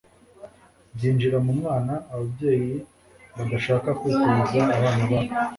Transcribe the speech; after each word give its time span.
byinjire 0.95 1.37
mu 1.45 1.51
mwana 1.59 1.93
Ababyeyi 2.11 2.73
badashaka 3.37 3.89
kwikoza 3.99 4.61
abana 4.77 5.03
babo 5.11 5.19